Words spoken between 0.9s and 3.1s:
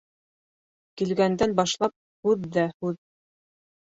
Килгәндән башлап һүҙ ҙә һүҙ.